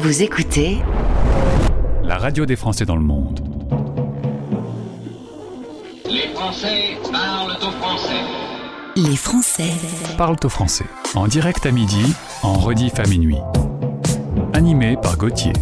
[0.00, 0.78] Vous écoutez
[2.04, 3.40] La radio des Français dans le monde.
[6.08, 8.22] Les Français parlent au français.
[8.94, 9.72] Les Français
[10.16, 10.84] Parle au français.
[11.16, 12.14] En direct à midi,
[12.44, 13.38] en rediff à minuit.
[14.52, 15.52] Animé par Gauthier.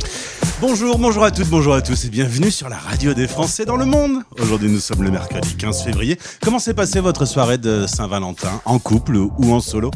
[0.59, 3.77] Bonjour, bonjour à toutes, bonjour à tous et bienvenue sur la radio des Français dans
[3.77, 4.23] le monde.
[4.41, 6.18] Aujourd'hui nous sommes le mercredi 15 février.
[6.41, 9.91] Comment s'est passée votre soirée de Saint-Valentin En couple ou en solo?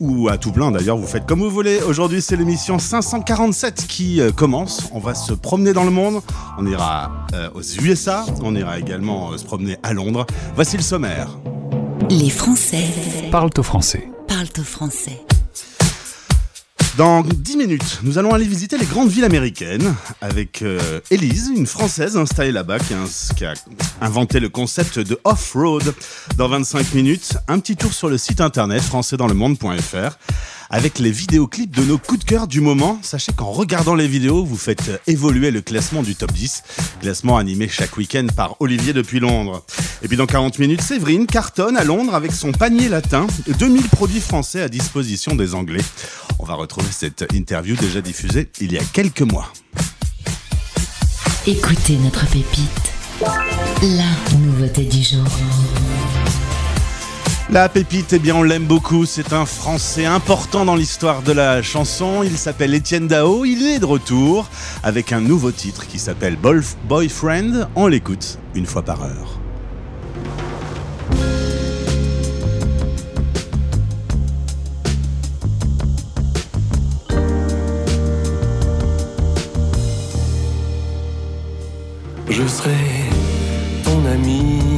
[0.00, 1.82] Ou à tout plein d'ailleurs, vous faites comme vous voulez.
[1.82, 4.88] Aujourd'hui c'est l'émission 547 qui euh, commence.
[4.92, 6.22] On va se promener dans le monde.
[6.56, 10.26] On ira euh, aux USA, on ira également euh, se promener à Londres.
[10.54, 11.28] Voici le sommaire.
[12.08, 12.86] Les Français
[13.30, 14.08] Parle au français.
[14.26, 15.20] parlent au français.
[16.98, 21.66] Dans 10 minutes, nous allons aller visiter les grandes villes américaines avec euh, Elise, une
[21.66, 22.92] Française installée là-bas qui,
[23.44, 23.54] a-
[24.02, 25.94] inventé le concept de off-road.
[26.36, 30.18] Dans 25 minutes, un petit tour sur le site internet françaisdanslemonde.fr
[30.72, 32.98] avec les vidéoclips de nos coups de cœur du moment.
[33.02, 36.64] Sachez qu'en regardant les vidéos, vous faites euh, évoluer le classement du top 10,
[37.00, 39.64] classement animé chaque week-end par Olivier depuis Londres.
[40.02, 43.26] Et puis dans 40 minutes, Séverine cartonne à Londres avec son panier latin,
[43.58, 45.84] 2000 produits français à disposition des Anglais.
[46.38, 49.52] On va retrouver cette interview déjà diffusée il y a quelques mois.
[51.46, 52.92] Écoutez notre pépite.
[53.82, 55.26] La nouveauté du jour.
[57.52, 61.60] La pépite, eh bien on l'aime beaucoup, c'est un Français important dans l'histoire de la
[61.60, 64.48] chanson, il s'appelle Étienne Dao, il est de retour
[64.82, 66.38] avec un nouveau titre qui s'appelle
[66.88, 69.38] Boyfriend, on l'écoute une fois par heure.
[82.30, 82.70] Je serai
[83.84, 84.71] ton ami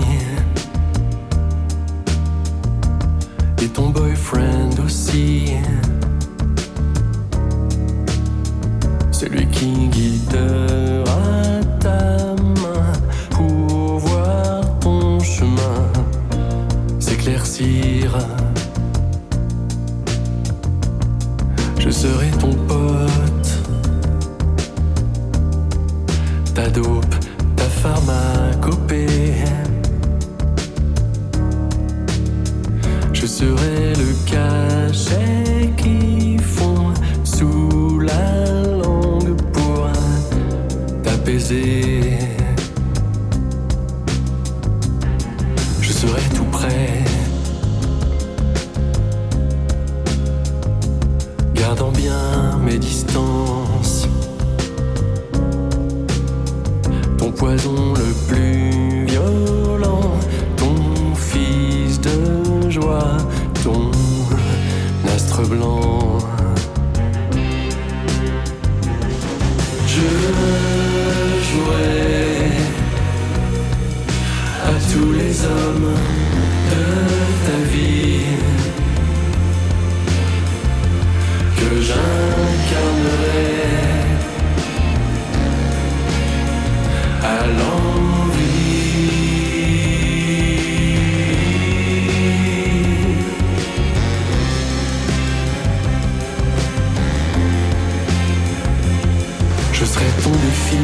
[99.94, 100.76] Je serai ton défi,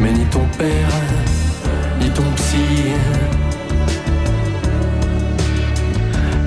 [0.00, 0.92] mais ni ton père,
[2.00, 2.92] ni ton psy.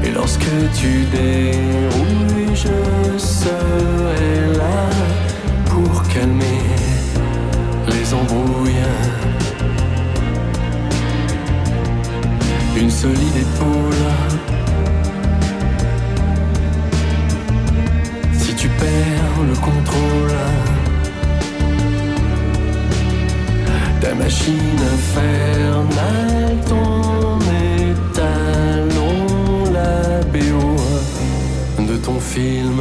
[0.06, 4.90] Et lorsque tu dérouilles, je serai là
[5.66, 6.64] pour calmer
[7.88, 8.86] les embrouilles.
[12.78, 13.89] Une solide épaule.
[24.30, 27.40] Machine infernale, ton
[27.90, 29.16] étalon,
[29.74, 32.80] la BO de ton film.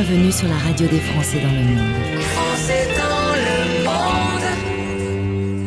[0.00, 1.88] Bienvenue sur la radio des Français dans le monde.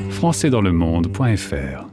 [0.10, 1.91] françaisdanslemonde.fr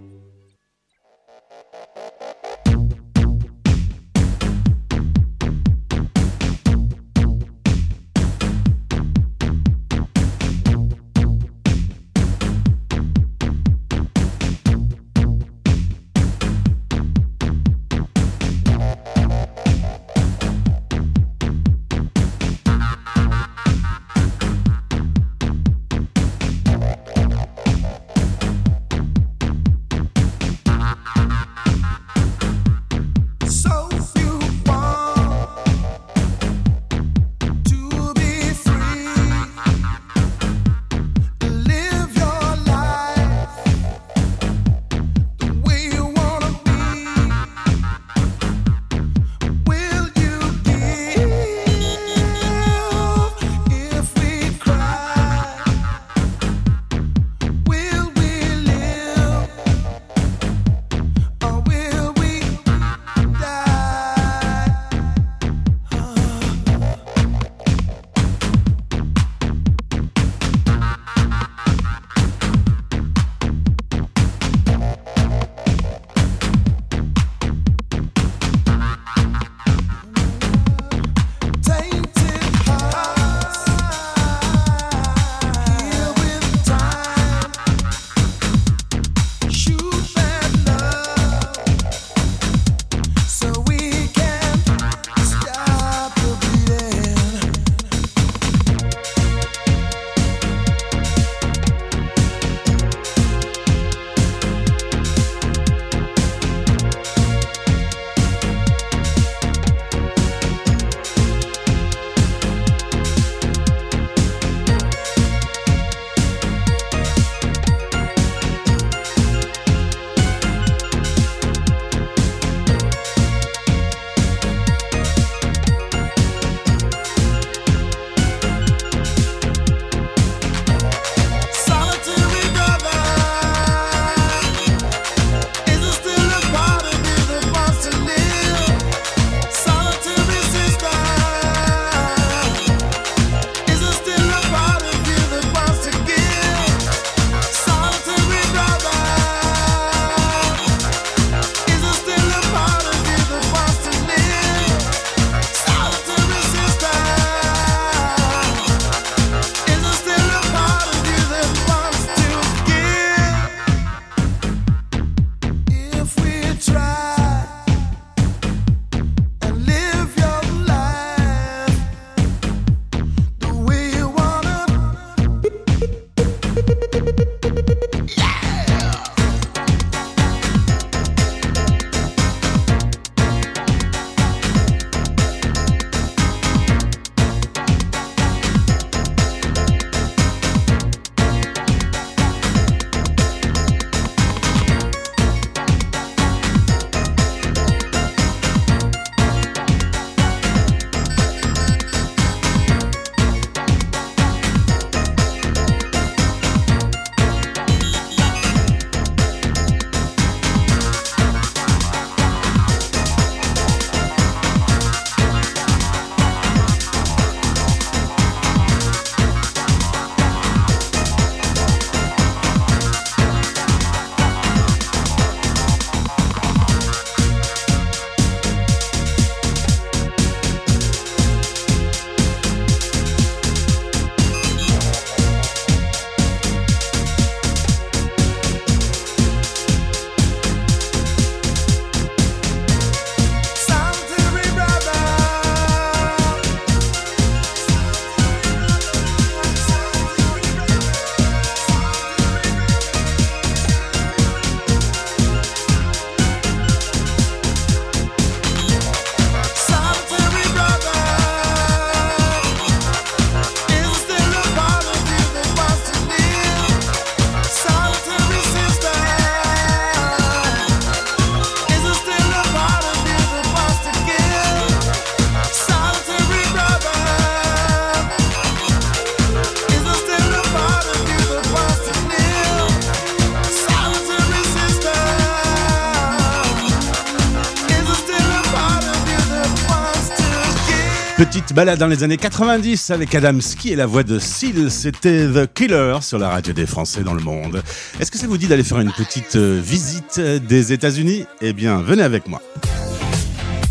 [291.59, 295.97] balade dans les années 90 avec Adamski et la voix de Seal, c'était The Killer
[296.03, 297.65] sur la radio des Français dans le monde.
[297.99, 301.25] Est-ce que ça vous dit d'aller faire une petite euh, visite des États-Unis?
[301.41, 302.41] Eh bien, venez avec moi.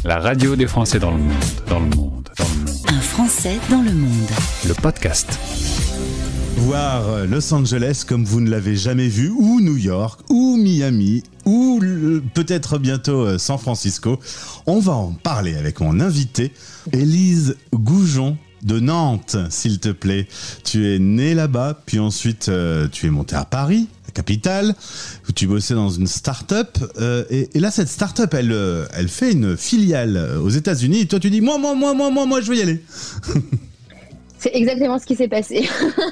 [0.04, 1.34] La radio des Français dans le monde,
[1.70, 2.78] dans le monde, dans le monde.
[2.90, 4.32] Un Français dans le monde.
[4.68, 5.40] Le podcast.
[6.58, 11.24] Voir euh, Los Angeles comme vous ne l'avez jamais vu, ou New York, ou Miami,
[11.46, 11.80] ou
[12.34, 14.20] peut-être bientôt euh, San Francisco.
[14.66, 16.52] On va en parler avec mon invité,
[16.92, 20.28] Élise Goujon de Nantes, s'il te plaît.
[20.64, 24.76] Tu es née là-bas, puis ensuite euh, tu es montée à Paris, la capitale,
[25.30, 26.80] où tu bossais dans une start-up.
[27.30, 31.02] et, là, cette start-up, elle, fait une filiale aux États-Unis.
[31.02, 32.84] Et toi, tu dis, moi, moi, moi, moi, moi, moi, je veux y aller.
[34.40, 35.68] C'est exactement ce qui s'est passé.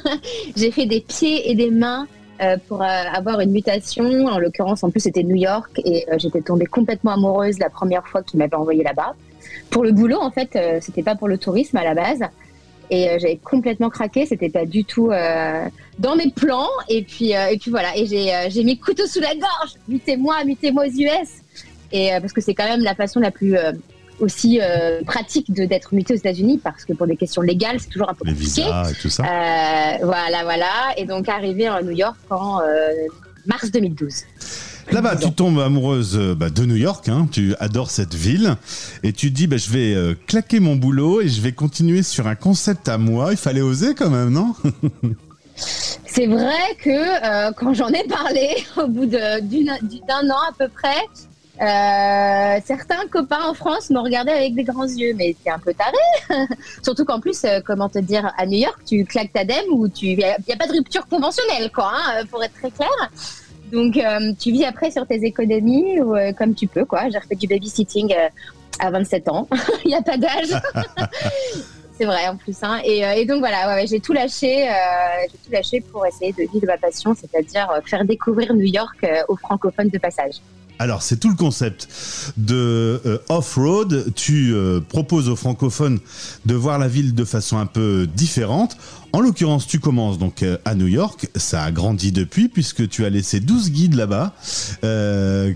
[0.55, 2.07] j'ai fait des pieds et des mains
[2.41, 4.25] euh, pour euh, avoir une mutation.
[4.25, 8.05] En l'occurrence, en plus, c'était New York et euh, j'étais tombée complètement amoureuse la première
[8.07, 9.15] fois qu'il m'avait envoyé là-bas.
[9.69, 12.19] Pour le boulot, en fait, c'était pas pour le tourisme à la base.
[12.91, 15.09] Et j'avais complètement craqué, c'était pas du tout
[15.99, 16.69] dans mes plans.
[16.87, 19.73] Et puis, et puis voilà, et j'ai mis couteau sous la gorge.
[19.87, 21.29] Mutez-moi, mutez-moi aux US.
[21.91, 23.55] Et parce que c'est quand même la façon la plus
[24.19, 27.89] aussi euh, pratique de d'être muté aux États-Unis, parce que pour des questions légales, c'est
[27.89, 28.63] toujours un peu Les compliqué.
[28.63, 29.23] visas et tout ça.
[29.23, 30.93] Euh, voilà, voilà.
[30.97, 32.89] Et donc arrivé à New York en euh,
[33.45, 34.13] mars 2012.
[34.91, 38.55] Là-bas, tu tombes amoureuse bah, de New York, hein, tu adores cette ville,
[39.01, 42.27] et tu dis, bah, je vais euh, claquer mon boulot et je vais continuer sur
[42.27, 43.29] un concept à moi.
[43.31, 44.53] Il fallait oser quand même, non?
[45.55, 51.01] C'est vrai que euh, quand j'en ai parlé, au bout d'un an à peu près,
[51.61, 55.73] euh, certains copains en France m'ont regardé avec des grands yeux, mais c'est un peu
[55.73, 56.47] taré.
[56.83, 59.87] Surtout qu'en plus, euh, comment te dire, à New York, tu claques ta dème ou
[59.87, 62.71] tu, il n'y a, y a pas de rupture conventionnelle, quoi, hein, pour être très
[62.71, 62.89] clair.
[63.71, 67.09] Donc, euh, tu vis après sur tes économies ou euh, comme tu peux, quoi.
[67.09, 68.27] J'ai refait du babysitting euh,
[68.79, 69.47] à 27 ans.
[69.85, 70.49] Il n'y a pas d'âge.
[71.97, 72.57] C'est vrai en plus.
[72.61, 72.81] Hein.
[72.83, 74.73] Et, euh, et donc voilà, ouais, j'ai tout lâché, euh,
[75.31, 78.97] j'ai tout lâché pour essayer de vivre ma passion, c'est-à-dire euh, faire découvrir New York
[79.03, 80.35] euh, aux francophones de passage.
[80.77, 81.87] Alors, c'est tout le concept
[82.37, 84.11] de euh, off-road.
[84.15, 85.99] Tu euh, proposes aux francophones
[86.45, 88.75] de voir la ville de façon un peu différente.
[89.13, 91.29] En l'occurrence, tu commences donc euh, à New York.
[91.35, 94.33] Ça a grandi depuis puisque tu as laissé 12 guides là-bas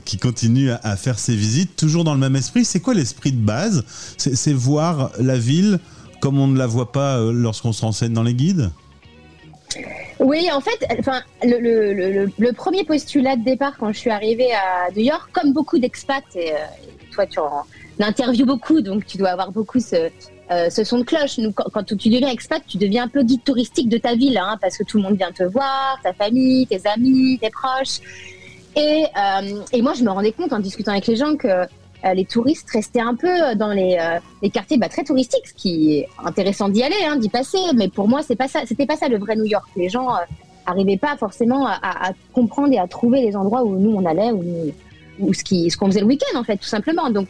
[0.05, 2.63] qui continuent à, faire ces visites toujours dans le même esprit.
[2.63, 3.83] C'est quoi l'esprit de base?
[4.17, 5.79] C'est voir la ville
[6.21, 8.71] comme on ne la voit pas lorsqu'on se renseigne dans les guides?
[10.19, 15.03] Oui, en fait, enfin, le, premier postulat de départ quand je suis arrivée à New
[15.03, 16.57] York, comme beaucoup d'expats, et, euh,
[17.11, 17.65] toi tu en
[17.99, 20.09] interviews beaucoup, donc tu dois avoir beaucoup ce,
[20.51, 21.39] euh, son de cloche.
[21.73, 24.77] Quand, tu deviens expat, tu deviens un peu guide touristique de ta ville, hein, parce
[24.77, 27.99] que tout le monde vient te voir, ta famille, tes amis, tes proches.
[28.75, 31.65] Et, euh, moi, je me rendais compte en discutant avec les gens que
[32.13, 36.09] les touristes restaient un peu dans les, euh, quartiers bah, très touristiques, ce qui est
[36.23, 37.57] intéressant d'y aller, hein, d'y passer.
[37.75, 38.47] Mais pour moi, c'est pas.
[38.47, 39.67] C'était pas ça le vrai New York.
[39.75, 40.19] Les gens euh,
[40.65, 45.33] arrivaient pas forcément à, comprendre et à trouver les endroits où nous on allait, ou
[45.33, 47.09] ce qu'on faisait le week-end en fait, tout simplement.
[47.09, 47.27] Donc,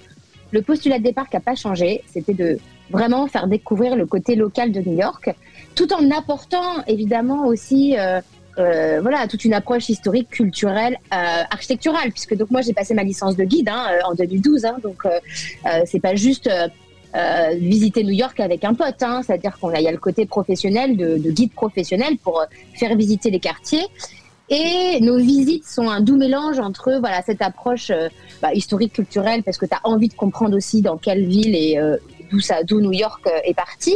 [0.51, 2.59] le postulat de départ qui a pas changé, c'était de
[2.89, 5.33] vraiment faire découvrir le côté local de New York,
[5.75, 8.19] tout en apportant évidemment aussi euh,
[8.59, 13.03] euh, voilà, toute une approche historique, culturelle, euh, architecturale, puisque donc moi j'ai passé ma
[13.03, 15.03] licence de guide hein, euh, en 2012, hein, donc
[15.85, 16.49] c'est pas juste
[17.55, 20.95] visiter New York avec un pote, hein, c'est-à-dire qu'on a, y a le côté professionnel
[20.95, 22.43] de, de guide professionnel pour
[22.75, 23.85] faire visiter les quartiers.
[24.51, 27.91] Et nos visites sont un doux mélange entre voilà cette approche
[28.41, 31.79] bah, historique culturelle parce que tu as envie de comprendre aussi dans quelle ville et
[32.31, 33.95] d'où ça d'où New York est parti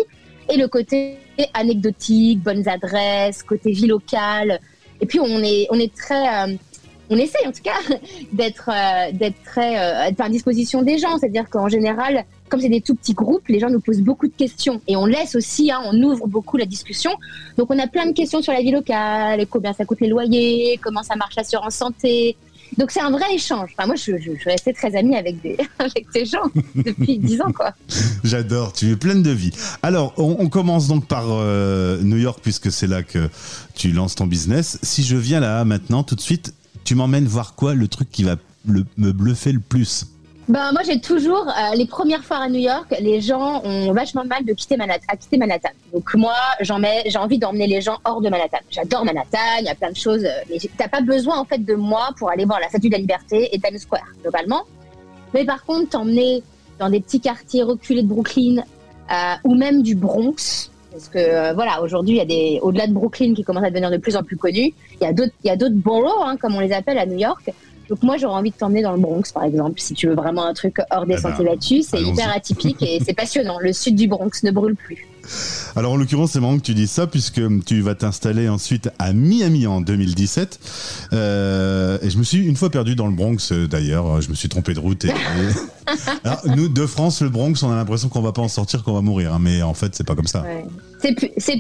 [0.49, 1.17] et le côté
[1.53, 4.59] anecdotique, bonnes adresses, côté vie locale.
[5.01, 6.55] Et puis on est on est très euh,
[7.09, 7.77] on essaye en tout cas
[8.31, 12.81] d'être euh, d'être très euh, à disposition des gens, c'est-à-dire qu'en général, comme c'est des
[12.81, 15.81] tout petits groupes, les gens nous posent beaucoup de questions et on laisse aussi, hein,
[15.85, 17.11] on ouvre beaucoup la discussion.
[17.57, 20.79] Donc on a plein de questions sur la vie locale, combien ça coûte les loyers,
[20.81, 22.37] comment ça marche l'assurance santé.
[22.77, 23.69] Donc c'est un vrai échange.
[23.77, 26.43] Enfin, moi, je, je, je suis très amie avec des avec ces gens
[26.75, 27.73] depuis dix ans, quoi.
[28.23, 29.51] J'adore, tu es pleine de vie.
[29.81, 33.29] Alors, on, on commence donc par euh, New York, puisque c'est là que
[33.75, 34.79] tu lances ton business.
[34.81, 36.53] Si je viens là maintenant, tout de suite,
[36.83, 38.35] tu m'emmènes voir quoi Le truc qui va
[38.67, 40.07] le- me bluffer le plus?
[40.49, 44.25] Ben moi j'ai toujours euh, les premières fois à New York, les gens ont vachement
[44.25, 45.69] mal de quitter Manhattan, à quitter Manhattan.
[45.93, 48.57] Donc moi j'en mets, j'ai envie d'emmener les gens hors de Manhattan.
[48.69, 51.63] J'adore Manhattan, il y a plein de choses, euh, mais t'as pas besoin en fait
[51.63, 54.63] de moi pour aller voir la Statue de la Liberté et Times Square globalement.
[55.33, 56.43] Mais par contre t'emmener
[56.77, 58.63] dans des petits quartiers reculés de Brooklyn
[59.11, 60.69] euh, ou même du Bronx.
[60.91, 63.89] Parce que voilà, aujourd'hui, il y a des au-delà de Brooklyn qui commence à devenir
[63.89, 64.73] de plus en plus connu.
[65.01, 67.05] Il y a d'autres, il y a d'autres boroughs, hein, comme on les appelle à
[67.07, 67.51] New York.
[67.93, 70.45] Donc moi, j'aurais envie de t'emmener dans le Bronx, par exemple, si tu veux vraiment
[70.47, 71.85] un truc hors des Eh ben, sentiers battus.
[71.91, 73.59] C'est hyper atypique et c'est passionnant.
[73.59, 75.05] Le sud du Bronx ne brûle plus.
[75.75, 79.13] Alors en l'occurrence, c'est marrant que tu dises ça puisque tu vas t'installer ensuite à
[79.13, 80.59] Miami en 2017.
[81.13, 84.21] Euh, et je me suis une fois perdu dans le Bronx euh, d'ailleurs.
[84.21, 85.05] Je me suis trompé de route.
[85.05, 85.09] Et,
[85.89, 85.91] et-
[86.23, 88.93] Alors, nous de France, le Bronx, on a l'impression qu'on va pas en sortir, qu'on
[88.93, 89.35] va mourir.
[89.35, 90.41] hein, mais en fait, c'est pas comme ça.
[90.41, 90.65] Ouais.
[90.99, 91.59] C'est plus, c'est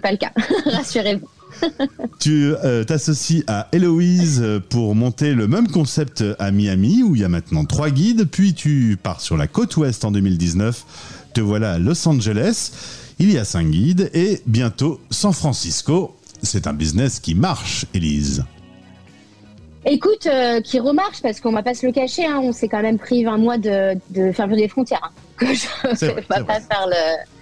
[0.00, 0.32] pas le cas.
[0.66, 1.28] Rassurez-vous.
[2.20, 7.20] Tu euh, t'associes à Héloïse euh, pour monter le même concept à Miami où il
[7.20, 8.24] y a maintenant trois guides.
[8.30, 10.84] Puis tu pars sur la côte ouest en 2019.
[11.34, 12.72] Te voilà à Los Angeles.
[13.20, 16.16] Il y a cinq guides et bientôt San Francisco.
[16.42, 18.44] C'est un business qui marche, Élise.
[19.84, 22.82] Écoute, euh, qui remarche parce qu'on va pas se le cacher, hein, on s'est quand
[22.82, 25.00] même pris 20 mois de, de fermeture des frontières.
[25.02, 26.60] hein, que je C'est vais pas, vrai.
[26.60, 27.37] faire le.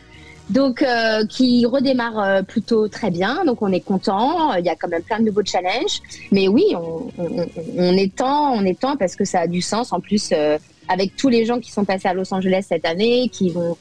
[0.48, 3.44] Donc, euh, qui redémarre euh, plutôt très bien.
[3.44, 4.54] Donc, on est content.
[4.54, 6.00] Il y a quand même plein de nouveaux challenges.
[6.30, 9.60] Mais oui, on, on, on est temps, on est temps parce que ça a du
[9.60, 9.92] sens.
[9.92, 10.56] En plus, euh,
[10.88, 13.76] avec tous les gens qui sont passés à Los Angeles cette année, qui vont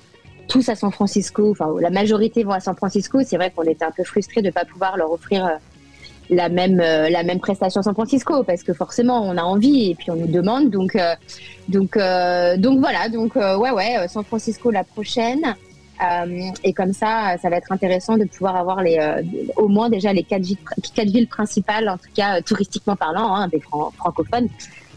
[0.47, 3.19] tous à San Francisco, enfin la majorité vont à San Francisco.
[3.25, 5.49] C'est vrai qu'on était un peu frustrés de ne pas pouvoir leur offrir euh,
[6.29, 9.91] la même euh, la même prestation à San Francisco parce que forcément on a envie
[9.91, 10.69] et puis on nous demande.
[10.69, 11.13] Donc euh,
[11.67, 13.09] donc euh, donc voilà.
[13.09, 15.55] Donc euh, ouais ouais, San Francisco la prochaine.
[16.03, 19.21] Euh, et comme ça, ça va être intéressant de pouvoir avoir les, euh,
[19.55, 20.57] au moins déjà les quatre villes,
[20.93, 24.49] quatre villes principales, en tout cas euh, touristiquement parlant, hein, des fran- francophones,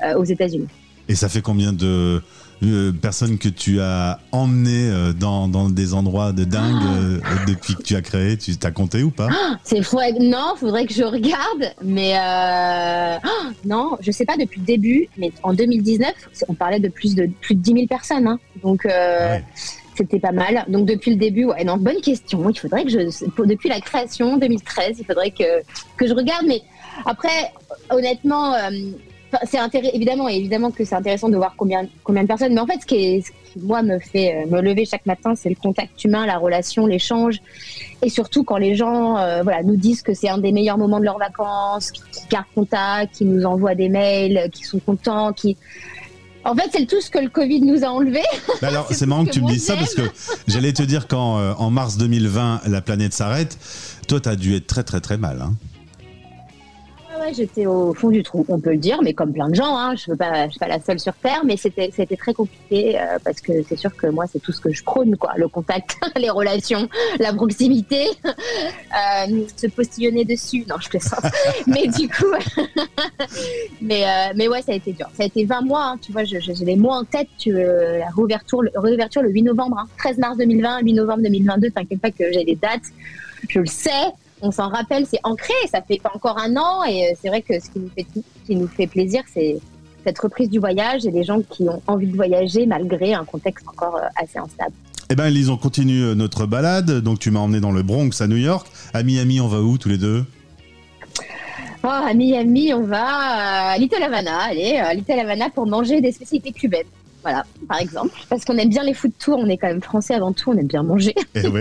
[0.05, 0.69] euh, aux États-Unis.
[1.09, 2.23] Et ça fait combien de
[2.65, 7.75] euh, personnes que tu as emmenées euh, dans, dans des endroits de dingue euh, depuis
[7.77, 8.37] que tu as créé?
[8.37, 9.29] Tu t'as compté ou pas?
[9.63, 9.99] C'est fou.
[10.21, 13.17] Non, faudrait que je regarde, mais euh...
[13.25, 16.13] oh, non, je sais pas depuis le début, mais en 2019,
[16.49, 18.39] on parlait de plus de plus de 10 000 personnes, hein.
[18.63, 19.45] donc euh, Ah ouais.
[19.99, 20.65] C'était pas mal.
[20.69, 22.49] Donc depuis le début, ouais, non, bonne question.
[22.49, 25.63] Il faudrait que je, depuis la création 2013, il faudrait que
[25.97, 26.63] que je regarde, mais
[27.05, 27.53] après,
[27.91, 28.55] honnêtement.
[28.55, 28.71] euh,
[29.45, 29.59] c'est
[29.95, 32.55] évidemment, évidemment que c'est intéressant de voir combien, combien de personnes.
[32.55, 33.23] Mais en fait, ce qui,
[33.61, 37.41] moi me fait euh, me lever chaque matin, c'est le contact humain, la relation, l'échange.
[38.03, 41.01] Et surtout quand les gens euh, voilà, nous disent que c'est un des meilleurs moments
[41.01, 45.57] de leurs vacances, qui, gardent contact, qui nous envoient des mails, qui sont contents, qui...
[46.45, 48.23] En fait, c'est tout ce que le Covid nous a enlevé.
[48.63, 50.03] Bah alors, C'est marrant que tu me dises ça parce que
[50.49, 53.59] j'allais te dire qu'en euh, en mars 2020, la planète s'arrête.
[54.07, 55.43] Toi, t'as dû être très très très mal.
[55.43, 55.55] Hein.
[57.29, 59.77] Ouais, j'étais au fond du trou, on peut le dire, mais comme plein de gens,
[59.77, 63.19] hein, je ne suis pas la seule sur Terre, mais c'était c'était très compliqué euh,
[63.23, 65.33] parce que c'est sûr que moi, c'est tout ce que je prône, quoi.
[65.37, 66.89] Le contact, les relations,
[67.19, 70.65] la proximité, euh, se postillonner dessus.
[70.69, 71.21] Non, je plaisante.
[71.67, 72.33] mais du coup,
[73.83, 75.09] mais, euh, mais ouais, ça a été dur.
[75.15, 77.29] Ça a été 20 mois, hein, tu vois, j'ai les mois en tête.
[77.37, 81.71] Tu, la réouverture, le, réouverture le 8 novembre, hein, 13 mars 2020, 8 novembre 2022,
[81.73, 82.89] t'inquiète pas que j'ai les dates,
[83.51, 87.11] je le sais on s'en rappelle, c'est ancré, ça fait pas encore un an et
[87.11, 89.59] euh, c'est vrai que ce qui nous fait, ce qui nous fait plaisir, c'est
[90.05, 93.67] cette reprise du voyage et des gens qui ont envie de voyager malgré un contexte
[93.69, 94.73] encore euh, assez instable.
[95.11, 97.01] Eh ben, Elise, on continue euh, notre balade.
[97.01, 98.67] Donc, tu m'as emmené dans le Bronx à New York.
[98.93, 100.25] À Miami, on va où tous les deux?
[101.83, 103.07] Oh, à Miami, on va
[103.71, 106.87] à Little Havana, allez, à Little Havana pour manger des spécialités cubaines.
[107.23, 108.13] Voilà, par exemple.
[108.29, 110.57] Parce qu'on aime bien les food tours, on est quand même français avant tout, on
[110.57, 111.15] aime bien manger.
[111.35, 111.43] Et,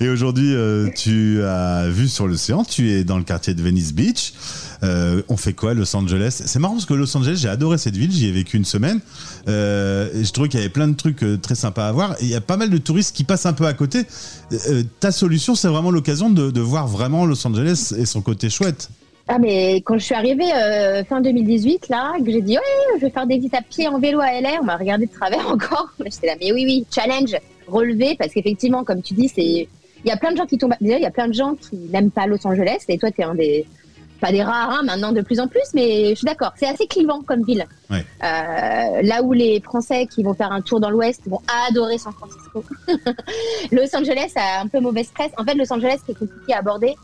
[0.00, 0.04] Eh.
[0.04, 3.92] Et aujourd'hui, euh, tu as vu sur l'océan, tu es dans le quartier de Venice
[3.92, 4.32] Beach.
[4.82, 6.42] Euh, on fait quoi, Los Angeles?
[6.44, 9.00] C'est marrant parce que Los Angeles, j'ai adoré cette ville, j'y ai vécu une semaine.
[9.48, 12.16] Euh, je trouvais qu'il y avait plein de trucs très sympas à voir.
[12.20, 14.04] Il y a pas mal de touristes qui passent un peu à côté.
[15.00, 18.90] Ta solution, c'est vraiment l'occasion de voir vraiment Los Angeles et son côté chouette.
[19.30, 23.04] Ah mais quand je suis arrivée euh, fin 2018 là, que j'ai dit ouais je
[23.04, 25.46] vais faire des visites à pied en vélo à LA, on m'a regardé de travers
[25.52, 25.90] encore.
[26.02, 27.36] J'étais là mais oui oui challenge
[27.66, 29.68] relevé parce qu'effectivement comme tu dis c'est
[30.04, 31.56] il y a plein de gens qui tombent déjà il y a plein de gens
[31.56, 33.66] qui n'aiment pas Los Angeles et toi tu es un des
[34.18, 36.86] pas des rares hein, maintenant de plus en plus mais je suis d'accord c'est assez
[36.86, 37.66] clivant comme ville.
[37.90, 38.04] Ouais.
[38.24, 42.14] Euh, là où les Français qui vont faire un tour dans l'Ouest vont adorer San
[42.14, 42.64] Francisco.
[43.72, 45.32] Los Angeles a un peu mauvaise presse.
[45.36, 46.96] En fait Los Angeles c'est compliqué à aborder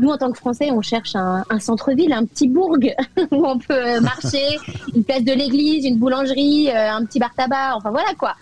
[0.00, 2.76] nous, en tant que Français, on cherche un, un centre-ville, un petit bourg
[3.30, 4.58] où on peut marcher,
[4.94, 8.34] une place de l'église, une boulangerie, euh, un petit bar tabac, enfin voilà quoi.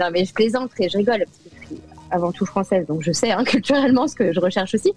[0.00, 1.24] Non, mais je plaisante et je rigole
[1.60, 4.92] je suis avant tout française, donc je sais hein, culturellement ce que je recherche aussi.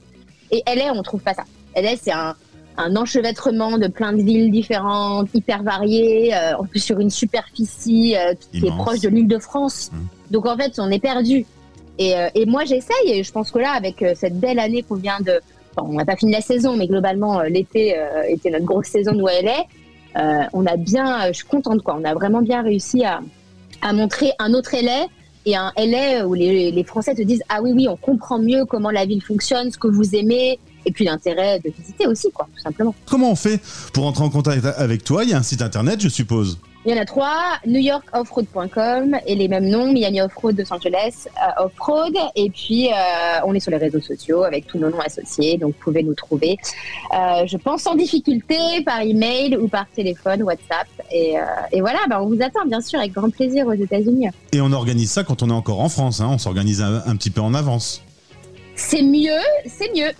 [0.51, 1.43] Et LA, on trouve pas ça.
[1.75, 2.36] LA, c'est un,
[2.78, 8.15] un enchevêtrement de plein de villes différentes, hyper variées, euh, en plus sur une superficie
[8.15, 9.91] euh, qui est proche de l'île de France.
[9.91, 10.08] Mhm.
[10.32, 11.45] Donc en fait, on est perdu.
[11.97, 14.95] Et, euh, et moi, j'essaye, et je pense que là, avec cette belle année qu'on
[14.95, 15.39] vient de,
[15.78, 19.14] On n'a pas fini la saison, mais globalement, euh, l'été euh, était notre grosse saison
[19.14, 19.66] de LA.
[20.18, 21.98] Euh, on a bien, je suis contente, quoi.
[22.00, 23.22] On a vraiment bien réussi à,
[23.82, 25.08] à montrer un autre LA
[25.46, 28.66] et un LA où les, les Français te disent ah oui oui on comprend mieux
[28.66, 32.48] comment la ville fonctionne, ce que vous aimez et puis l'intérêt de visiter aussi quoi
[32.56, 32.96] tout simplement.
[33.06, 33.62] Comment on fait
[33.94, 35.24] pour entrer en contact avec toi?
[35.24, 36.58] Il y a un site internet je suppose?
[36.86, 41.65] Il y en a trois, newyorkoffroad.com et les mêmes noms, Miami Offroad Los Angeles euh,
[41.65, 42.15] Offroad.
[42.36, 42.93] Et puis, euh,
[43.43, 46.13] on est sur les réseaux sociaux avec tous nos noms associés, donc vous pouvez nous
[46.13, 46.58] trouver,
[47.12, 50.88] euh, je pense, sans difficulté, par email ou par téléphone, WhatsApp.
[51.12, 51.34] Et,
[51.71, 54.28] et voilà, bah, on vous attend, bien sûr, avec grand plaisir aux États-Unis.
[54.52, 56.28] Et on organise ça quand on est encore en France, hein.
[56.30, 58.04] on s'organise un, un petit peu en avance.
[58.76, 60.12] C'est mieux, c'est mieux.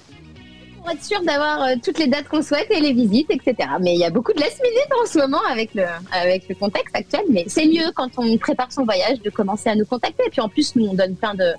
[0.86, 3.56] Pour être sûr d'avoir euh, toutes les dates qu'on souhaite et les visites, etc.
[3.82, 6.54] Mais il y a beaucoup de last minute en ce moment avec le, avec le
[6.54, 7.22] contexte actuel.
[7.32, 10.22] Mais c'est mieux quand on prépare son voyage de commencer à nous contacter.
[10.28, 11.54] Et puis en plus, nous, on donne plein de,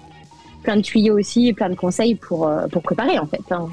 [0.63, 3.41] plein de tuyaux aussi, plein de conseils pour, euh, pour préparer en fait.
[3.51, 3.69] hein.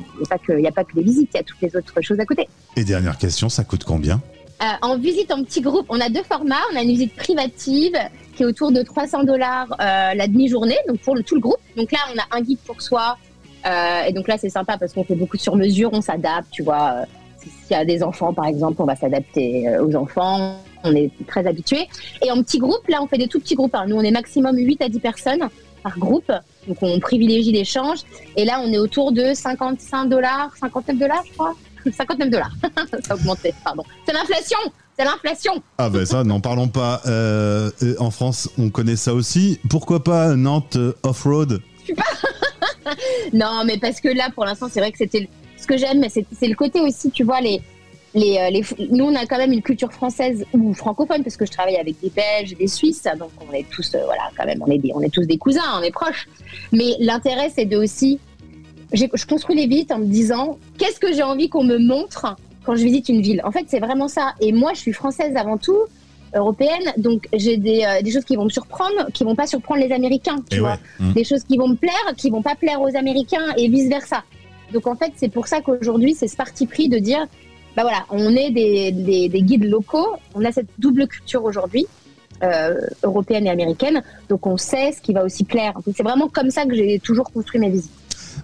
[0.50, 2.20] Il n'y a, a pas que les visites, il y a toutes les autres choses
[2.20, 2.50] à côté.
[2.76, 4.20] Et dernière question, ça coûte combien?
[4.63, 6.56] Euh, en visite en petit groupe, on a deux formats.
[6.74, 7.94] On a une visite privative
[8.36, 11.60] qui est autour de 300 dollars euh, la demi-journée, donc pour le, tout le groupe.
[11.78, 13.18] Donc là, on a un guide pour soi.
[13.65, 16.63] Euh, et donc là, c'est sympa parce qu'on fait beaucoup de sur-mesure, on s'adapte, tu
[16.63, 16.93] vois.
[17.02, 17.06] Euh,
[17.39, 20.58] S'il y a des enfants, par exemple, on va s'adapter euh, aux enfants.
[20.84, 21.88] On est très habitués.
[22.26, 23.73] Et en petit groupe, là, on fait des tout petits groupes.
[23.76, 23.86] hein.
[23.88, 25.47] Nous, on est maximum 8 à 10 personnes
[25.82, 26.32] par groupe.
[26.67, 27.99] Donc on privilégie l'échange.
[28.38, 31.54] Et là, on est autour de 55 dollars, 59 dollars, je crois.
[31.97, 32.52] 59 dollars.
[33.04, 33.84] Ça a augmenté, pardon.
[34.06, 34.58] C'est l'inflation
[34.97, 37.02] C'est l'inflation Ah ben ça, n'en parlons pas.
[37.08, 39.60] Euh, en France, on connaît ça aussi.
[39.69, 41.60] Pourquoi pas Nantes Off-Road?
[43.34, 46.10] Non, mais parce que là, pour l'instant, c'est vrai que c'était ce que j'aime, mais
[46.10, 47.62] c'est le côté aussi, tu vois, les,
[48.13, 51.52] les, euh, nous, on a quand même une culture française ou francophone, parce que je
[51.52, 54.72] travaille avec des Belges des Suisses, donc on est tous, euh, voilà, quand même, on
[54.72, 56.28] est, des, on est tous des cousins, on est proches.
[56.72, 58.19] Mais l'intérêt, c'est de aussi.
[58.91, 62.76] Je construis les visites en me disant, qu'est-ce que j'ai envie qu'on me montre quand
[62.76, 63.41] je visite une ville?
[63.43, 64.36] En fait, c'est vraiment ça.
[64.39, 65.80] Et moi, je suis française avant tout
[66.36, 69.82] européenne, donc j'ai des, euh, des choses qui vont me surprendre, qui vont pas surprendre
[69.82, 71.08] les Américains, tu Et vois ouais.
[71.08, 71.13] Mm.
[71.13, 74.24] des choses qui vont me plaire, qui vont pas plaire aux Américains et vice versa.
[74.72, 77.26] Donc en fait, c'est pour ça qu'aujourd'hui, c'est ce parti pris de dire,
[77.76, 81.86] bah voilà, on est des, des, des guides locaux, on a cette double culture aujourd'hui,
[82.43, 85.74] euh, européenne et américaine, donc on sait ce qui va aussi plaire.
[85.96, 87.91] C'est vraiment comme ça que j'ai toujours construit mes visites.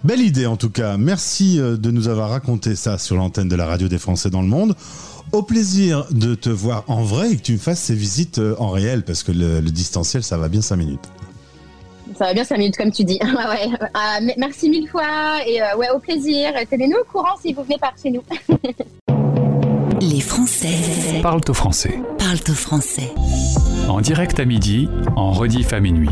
[0.04, 0.96] Belle idée en tout cas.
[0.96, 4.40] Merci euh, de nous avoir raconté ça sur l'antenne de la radio des Français dans
[4.40, 4.74] le monde.
[5.32, 8.56] Au plaisir de te voir en vrai et que tu me fasses ces visites euh,
[8.58, 11.04] en réel parce que le, le distanciel ça va bien 5 minutes.
[12.18, 13.18] Ça va bien 5 minutes comme tu dis.
[13.22, 13.78] ouais, ouais.
[13.94, 16.50] Ah, me- merci mille fois et euh, ouais, au plaisir.
[16.68, 18.22] Tenez-nous au courant si vous venez par chez nous.
[20.00, 22.00] Les Français Parle au français.
[22.18, 23.12] parlent au français.
[23.88, 26.08] En direct à midi, en rediff à minuit.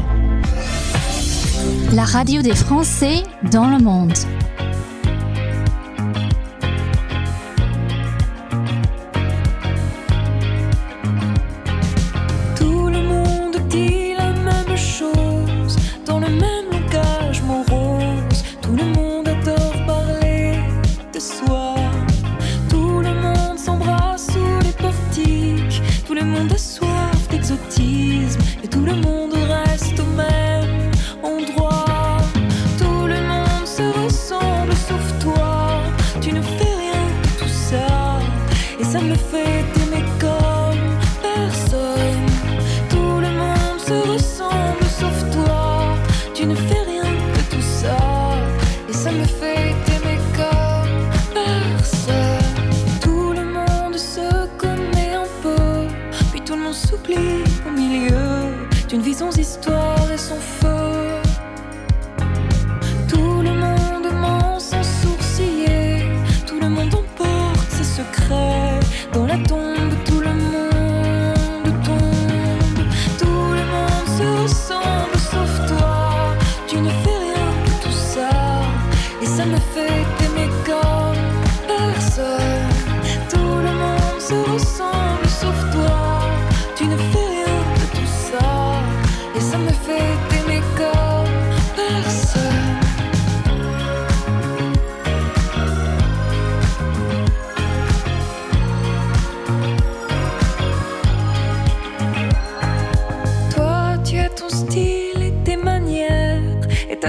[1.95, 4.13] La radio des Français dans le monde.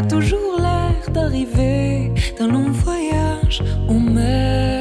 [0.09, 3.61] toujours l'air d'arriver d'un long voyage.
[3.87, 4.78] On meurt.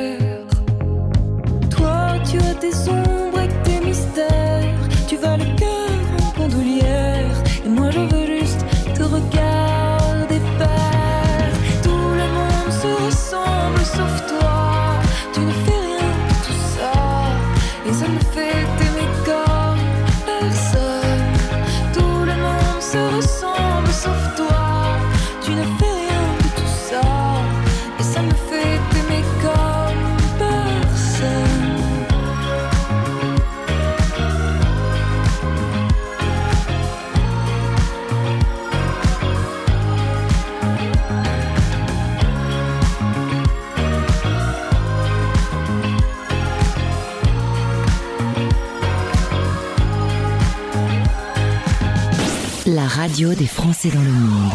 [53.26, 54.52] des Français dans le monde.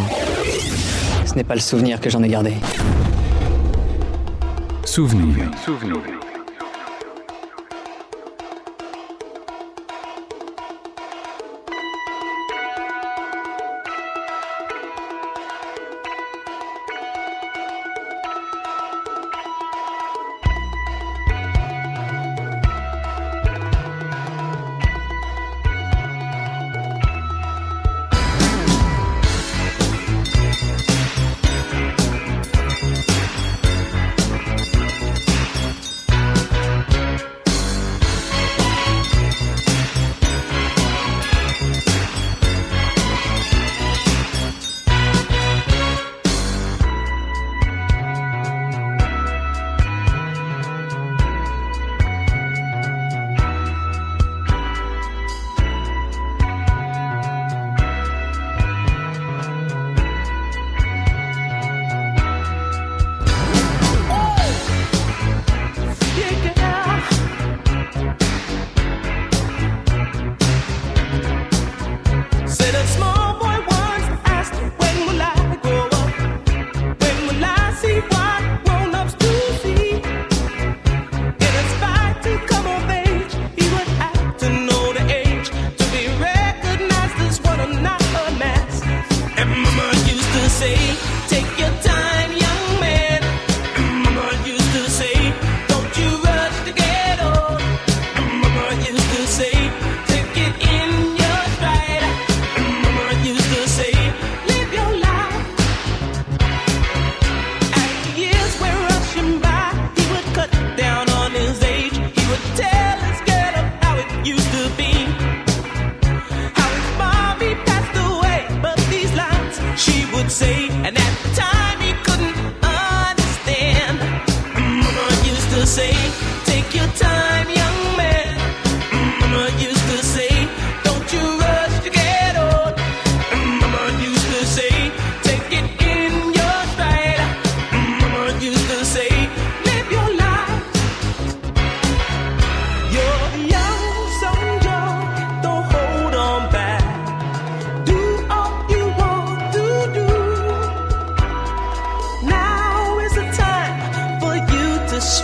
[1.26, 2.54] Ce n'est pas le souvenir que j'en ai gardé.
[4.86, 5.52] Souvenir.
[5.66, 6.23] Souvenir.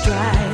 [0.09, 0.48] Right.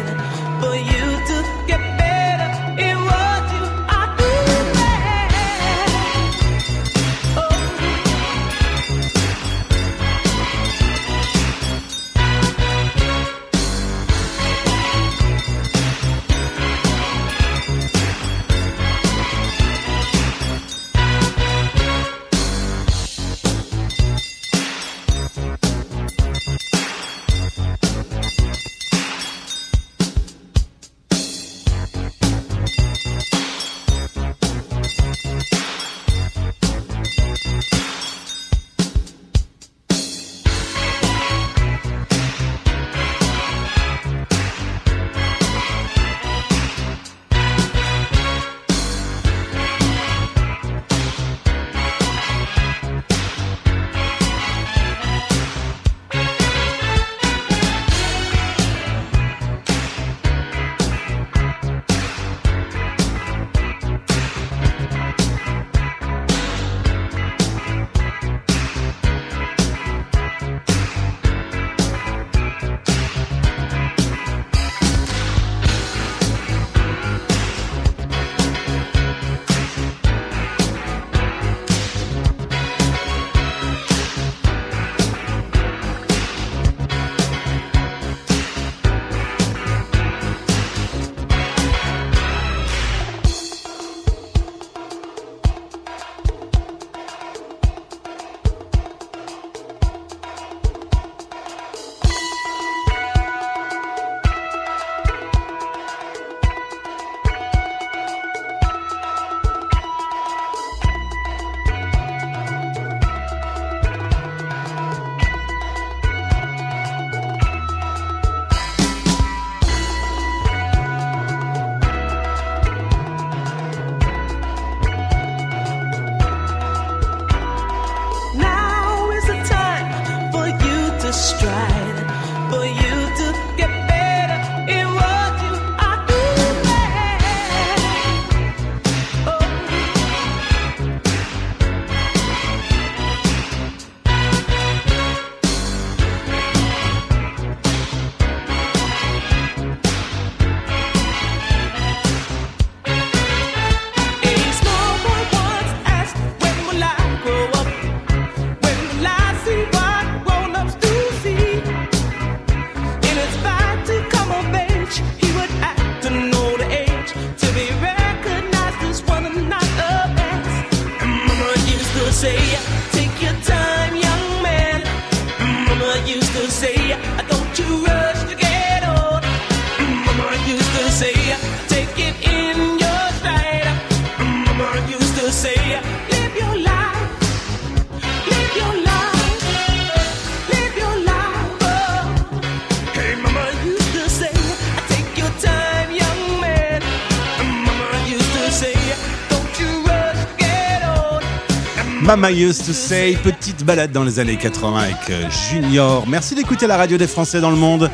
[202.16, 206.08] Mama used to say, petite balade dans les années 80 avec euh, Junior.
[206.08, 207.92] Merci d'écouter la radio des Français dans le monde.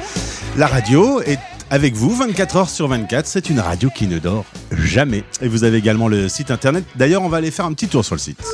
[0.58, 1.40] La radio est
[1.72, 3.26] avec vous 24 heures sur 24.
[3.26, 5.24] C'est une radio qui ne dort jamais.
[5.42, 6.84] Et vous avez également le site internet.
[6.96, 8.46] D'ailleurs, on va aller faire un petit tour sur le site.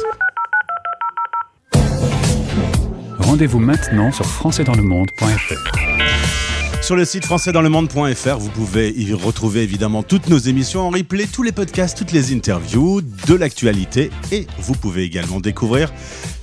[3.20, 6.57] Rendez-vous maintenant sur françaisdanslemonde.fr.
[6.88, 11.44] Sur le site françaisdanslemonde.fr, vous pouvez y retrouver évidemment toutes nos émissions en replay, tous
[11.44, 15.92] les podcasts, toutes les interviews, de l'actualité et vous pouvez également découvrir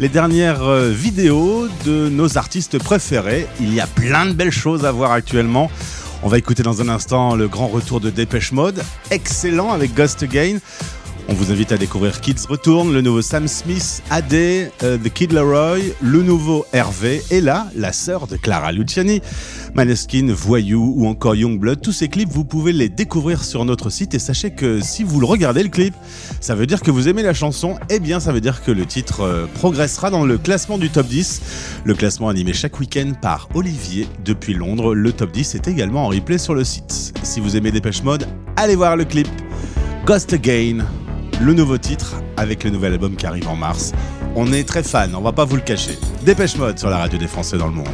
[0.01, 3.47] les dernières euh, vidéos de nos artistes préférés.
[3.59, 5.71] Il y a plein de belles choses à voir actuellement.
[6.23, 10.25] On va écouter dans un instant le grand retour de Dépêche Mode, excellent avec Ghost
[10.25, 10.59] Again.
[11.27, 15.33] On vous invite à découvrir Kids Retourne, le nouveau Sam Smith, AD, euh, The Kid
[15.33, 19.23] Leroy, le nouveau Hervé, et là, la sœur de Clara Luciani,
[19.75, 21.81] Maneskin, Voyou ou encore Youngblood.
[21.81, 25.25] Tous ces clips, vous pouvez les découvrir sur notre site et sachez que si vous
[25.27, 25.95] regardez le clip,
[26.41, 28.85] ça veut dire que vous aimez la chanson, et bien ça veut dire que le
[28.85, 31.41] titre euh, progressera dans le classement du top 10.
[31.85, 34.95] Le classement animé chaque week-end par Olivier depuis Londres.
[34.95, 37.15] Le top 10 est également en replay sur le site.
[37.23, 39.29] Si vous aimez Dépêche Mode, allez voir le clip.
[40.05, 40.85] Ghost Again,
[41.41, 43.93] le nouveau titre avec le nouvel album qui arrive en mars.
[44.37, 45.99] On est très fan, on va pas vous le cacher.
[46.23, 47.87] Dépêche Mode sur la radio des Français dans le monde.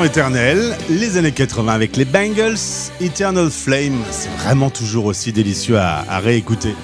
[0.00, 2.56] Chanson éternelle, les années 80 avec les Bangles,
[3.00, 6.74] Eternal Flame, c'est vraiment toujours aussi délicieux à, à réécouter.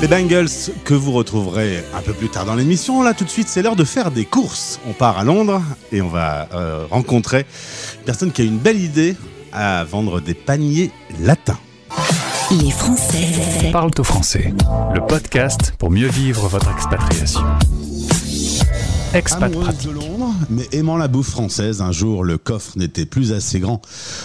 [0.00, 0.48] Les Bangles
[0.84, 3.02] que vous retrouverez un peu plus tard dans l'émission.
[3.02, 4.80] Là tout de suite c'est l'heure de faire des courses.
[4.88, 7.44] On part à Londres et on va euh, rencontrer
[7.98, 9.14] une personne qui a une belle idée
[9.52, 10.90] à vendre des paniers
[11.20, 11.58] latins.
[12.50, 13.26] Les Français
[13.72, 14.54] Parle au français,
[14.94, 17.42] le podcast pour mieux vivre votre expatriation.
[19.14, 19.90] Expat Amoureuse pratique.
[20.50, 23.82] Mais aimant la bouffe française, un jour le coffre n'était plus assez grand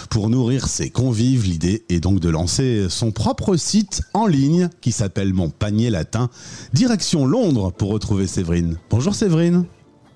[0.09, 1.45] pour nourrir ses convives.
[1.45, 6.29] L'idée est donc de lancer son propre site en ligne qui s'appelle Mon Panier Latin.
[6.73, 8.77] Direction Londres pour retrouver Séverine.
[8.89, 9.65] Bonjour Séverine.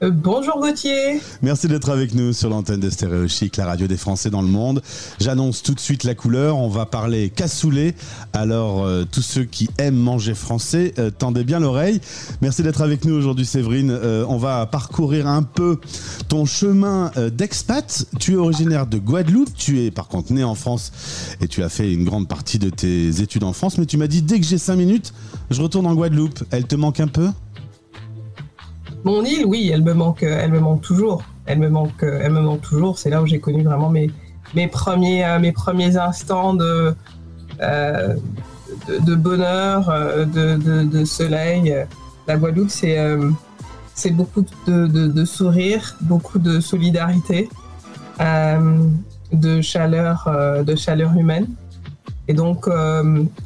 [0.04, 1.20] Euh, bonjour Gauthier.
[1.42, 4.48] Merci d'être avec nous sur l'antenne de Stéréo Chic, la radio des Français dans le
[4.48, 4.84] monde.
[5.20, 6.58] J'annonce tout de suite la couleur.
[6.58, 7.96] On va parler cassoulet.
[8.32, 12.00] Alors, euh, tous ceux qui aiment manger français, euh, tendez bien l'oreille.
[12.42, 13.98] Merci d'être avec nous aujourd'hui, Séverine.
[14.28, 15.80] On va parcourir un peu
[16.28, 18.06] ton chemin d'expat.
[18.20, 19.54] Tu es originaire de Guadeloupe.
[19.56, 20.92] Tu es par contre né en France
[21.42, 23.78] et tu as fait une grande partie de tes études en France.
[23.78, 25.14] Mais tu m'as dit dès que j'ai 5 minutes,
[25.50, 26.44] je retourne en Guadeloupe.
[26.52, 27.30] Elle te manque un peu?
[29.08, 31.24] Mon île, oui, elle me manque, euh, elle me manque toujours.
[31.46, 33.00] Elle me manque, euh, elle me manque toujours.
[33.00, 34.12] C'est là où j'ai connu vraiment mes,
[34.54, 36.94] mes premiers, euh, mes premiers instants de,
[37.62, 39.84] de, bonheur,
[40.26, 41.74] de, de, soleil.
[42.28, 42.98] La Guadeloupe, c'est,
[43.96, 47.48] c'est beaucoup de, sourires, beaucoup de solidarité,
[48.20, 50.18] de chaleur,
[50.66, 51.48] de chaleur humaine.
[52.28, 52.68] Et donc,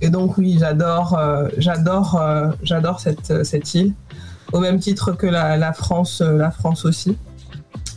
[0.01, 1.20] et donc oui, j'adore,
[1.59, 2.20] j'adore,
[2.64, 3.93] j'adore cette île
[4.52, 7.18] au même titre que la, la France, euh, la France aussi,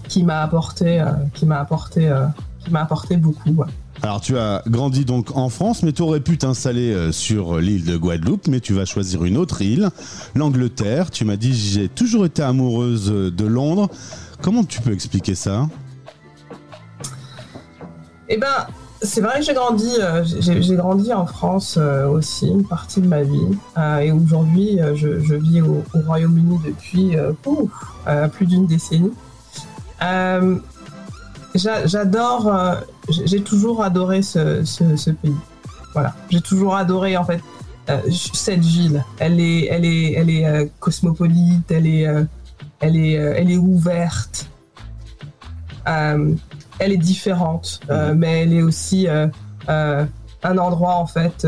[0.08, 2.26] qui m'a apporté, euh, qui m'a apporté, euh,
[2.60, 3.50] qui m'a apporté beaucoup.
[3.50, 3.66] ouais.
[4.02, 7.96] Alors tu as grandi donc en France, mais tu aurais pu t'installer sur l'île de
[7.96, 9.88] Guadeloupe, mais tu vas choisir une autre île,
[10.34, 11.10] l'Angleterre.
[11.10, 13.88] Tu m'as dit j'ai toujours été amoureuse de Londres.
[14.42, 15.68] Comment tu peux expliquer ça?
[18.28, 18.66] Eh ben,
[19.04, 23.46] c'est vrai que j'ai grandi, euh, en France euh, aussi, une partie de ma vie.
[23.78, 27.16] Euh, et aujourd'hui, je, vis au, au Royaume-Uni depuis
[28.32, 29.12] plus d'une décennie.
[30.00, 32.52] J'a- J'adore,
[33.08, 35.34] j'ai toujours adoré ce, pays.
[35.92, 37.40] Voilà, j'ai toujours adoré en fait
[38.10, 39.04] cette ville.
[39.18, 44.48] Elle est, cosmopolite, elle est, ouverte.
[46.78, 49.26] Elle est différente, euh, mais elle est aussi euh,
[49.68, 50.04] euh,
[50.42, 51.46] un endroit en fait,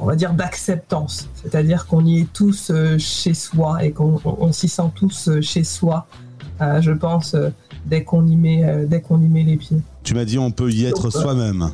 [0.00, 1.28] on va dire d'acceptance.
[1.34, 5.64] C'est-à-dire qu'on y est tous chez soi et qu'on on- on s'y sent tous chez
[5.64, 6.06] soi.
[6.60, 7.34] je pense
[7.86, 9.80] dès qu'on y met, dès qu'on y met les pieds.
[10.02, 11.70] Tu m'as dit on peut y être soi-même.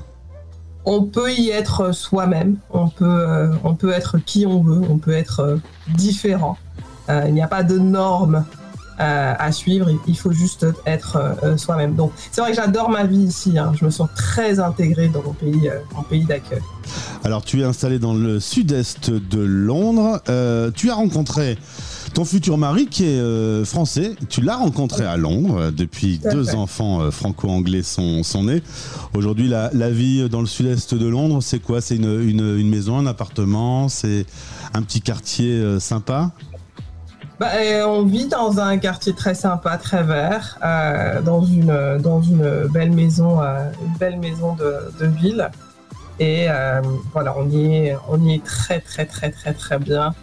[0.84, 5.12] On peut y être soi-même, on peut, on peut être qui on veut, on peut
[5.14, 5.58] être
[5.88, 6.56] différent.
[7.08, 8.44] Il n'y a pas de normes
[8.98, 11.94] à suivre, il- faut juste être euh, euh, soi-même.
[11.94, 13.72] Donc c'est vrai que j'adore ma vie ici, hein.
[13.78, 16.60] je me sens très intégré dans mon pays, euh, mon pays d'accueil.
[17.24, 20.20] Alors tu es installé dans le sud-est de Londres.
[20.28, 21.58] Euh, tu as rencontré
[22.14, 24.14] ton futur mari qui est euh, français.
[24.30, 25.56] Tu l'as rencontré à Londres.
[25.58, 26.54] Euh, Depuis deux fait.
[26.54, 28.62] enfants euh, franco-anglais sont, sont nés.
[29.14, 31.80] Aujourd'hui, la, la vie dans le sud-est de Londres, c'est quoi?
[31.80, 33.88] C'est une, une- une maison, un appartement?
[33.88, 34.24] C'est
[34.72, 36.30] un petit quartier euh, sympa?
[37.38, 37.48] Bah,
[37.86, 42.92] on vit dans un quartier très sympa, très vert, euh, dans une dans une belle
[42.92, 43.68] maison, euh,
[44.00, 45.50] belle maison de, ville.
[46.18, 46.80] Et euh,
[47.12, 50.14] voilà, on y, est, on y est très très très très très bien.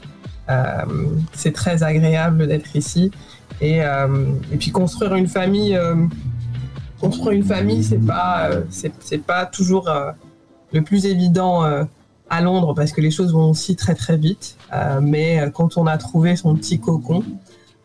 [1.33, 3.11] C'est très agréable d'être ici.
[3.61, 5.79] Et, et puis construire une famille,
[6.99, 9.89] construire une famille, c'est pas, c'est pas toujours
[10.73, 11.63] le plus évident
[12.33, 14.57] à Londres parce que les choses vont aussi très très vite.
[14.73, 17.23] Euh, mais euh, quand on a trouvé son petit cocon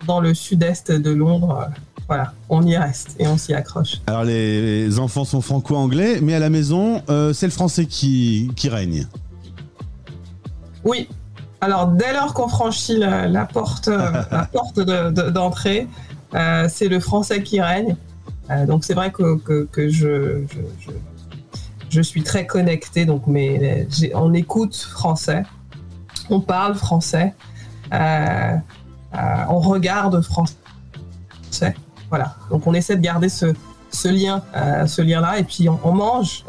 [0.06, 1.74] dans le sud-est de Londres, euh,
[2.08, 4.00] voilà, on y reste et on s'y accroche.
[4.06, 8.68] Alors les enfants sont franco-anglais, mais à la maison, euh, c'est le français qui, qui
[8.68, 9.06] règne.
[10.84, 11.08] Oui.
[11.60, 13.88] Alors, dès lors qu'on franchit la, la porte,
[14.30, 15.86] la porte de- de- d'entrée,
[16.68, 17.96] c'est le français qui règne.
[18.66, 20.90] Donc, c'est vrai que, que, que je, je, je,
[21.90, 23.04] je suis très connectée.
[23.04, 25.42] Donc, on écoute français,
[26.30, 27.34] on parle français,
[27.92, 27.96] euh,
[29.14, 29.18] euh,
[29.48, 30.54] on regarde français.
[32.10, 32.36] Voilà.
[32.50, 33.54] Donc, on essaie de garder ce,
[34.08, 36.44] lien, euh, ce lien-là, et puis on, mange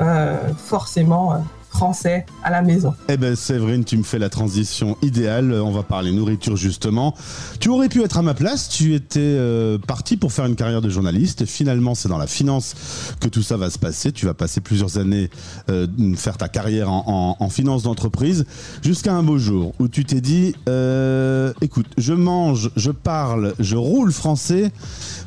[0.58, 2.94] forcément français à la maison.
[3.08, 5.54] Eh ben Séverine, tu me fais la transition idéale.
[5.54, 7.16] On va parler nourriture justement.
[7.60, 8.70] Tu aurais pu être à ma place.
[8.70, 11.46] Tu étais euh, parti pour faire une carrière de journaliste.
[11.46, 12.76] Finalement, c'est dans la finance
[13.20, 14.12] que tout ça va se passer.
[14.12, 15.30] Tu vas passer plusieurs années
[15.70, 18.46] euh, faire ta carrière en, finance d'entreprise
[18.84, 23.76] jusqu'à un beau jour où tu t'es dit, euh, écoute, je mange, je parle, je
[23.76, 24.72] roule français.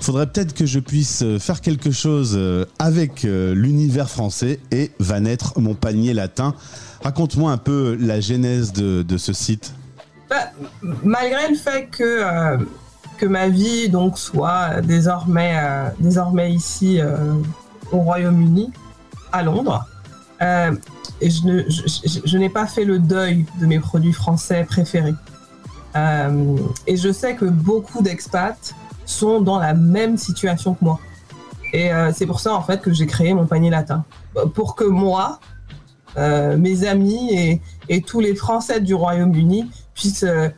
[0.01, 2.38] Faudrait peut-être que je puisse faire quelque chose
[2.78, 6.14] avec l'univers français et va naître mon panier
[7.03, 9.74] Raconte-moi un peu la genèse de, ce site.
[10.30, 10.37] Bah,
[11.03, 12.57] malgré le fait que, euh,
[13.18, 17.35] que ma vie donc soit désormais, euh, désormais ici euh,
[17.91, 18.70] au Royaume-Uni,
[19.33, 19.87] à Londres,
[21.20, 25.14] et je, je- n'ai pas fait le deuil de mes produits français préférés.
[26.87, 28.74] Et je sais que beaucoup d'expats
[29.07, 30.99] sont dans la même situation que moi.
[31.72, 34.05] Et c'est pour ça en fait que j'ai créé mon panier latin.
[34.55, 35.39] Pour que moi,
[36.16, 40.48] euh, mes amis et, tous les Français du Royaume-Uni puissent euh,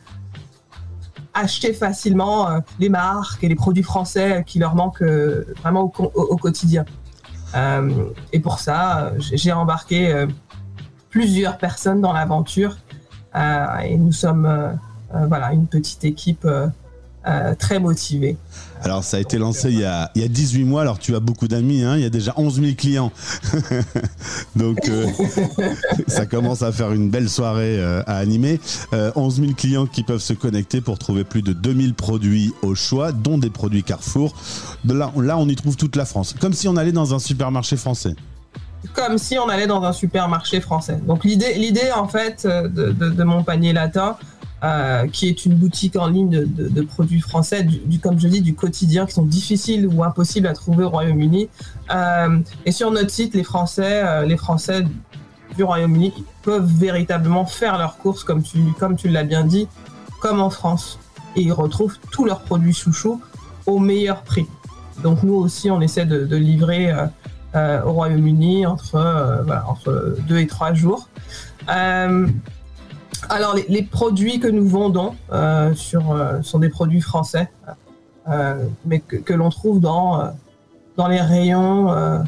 [1.33, 5.03] acheter facilement euh, les marques et les produits français qui leur manquent
[5.61, 6.85] vraiment au, au- quotidien.
[8.33, 10.25] Et pour ça, j'ai embarqué
[11.09, 12.75] plusieurs personnes dans l'aventure
[13.33, 14.77] et nous sommes
[15.13, 16.45] voilà, une petite équipe
[17.57, 18.35] très motivée.
[18.85, 21.15] Alors ça a été lancé il y a, il y a 18 mois, alors tu
[21.15, 23.11] as beaucoup d'amis, hein, il y a déjà 11 000 clients.
[24.55, 25.07] Donc euh,
[26.07, 28.59] ça commence à faire une belle soirée euh, à animer.
[28.93, 32.75] Euh, 11 000 clients qui peuvent se connecter pour trouver plus de 2000 produits au
[32.75, 34.35] choix, dont des produits Carrefour.
[34.85, 37.77] Là, là, on y trouve toute la France, comme si on allait dans un supermarché
[37.77, 38.15] français.
[38.93, 40.99] comme si on allait dans un supermarché français.
[41.07, 44.15] Donc l'idée, l'idée en fait euh, de mon panier latin,
[44.65, 48.55] euh, qui est une boutique en ligne de, produits français, du, comme je dis, du
[48.55, 51.49] quotidien, qui sont difficiles ou impossibles à trouver au Royaume-Uni.
[51.93, 54.83] Euh, et sur notre site, les Français, euh, les Français
[55.55, 59.67] du Royaume-Uni peuvent véritablement faire leurs courses, comme tu, comme tu l'as bien dit,
[60.19, 60.97] comme en France.
[61.35, 63.21] Et ils retrouvent tous leurs produits chouchous
[63.67, 64.47] au meilleur prix.
[65.03, 66.91] Donc nous aussi, on essaie de, livrer
[67.53, 71.07] au Royaume-Uni entre, entre deux et trois jours.
[73.29, 77.49] Alors, les, les produits que nous vendons euh, sur, euh, sont des produits français,
[78.29, 80.31] euh, mais que, que l'on trouve dans,
[80.97, 82.23] dans les rayons